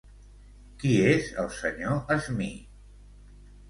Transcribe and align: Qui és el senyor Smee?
Qui 0.79 0.95
és 1.11 1.29
el 1.45 1.53
senyor 1.59 2.19
Smee? 2.27 2.61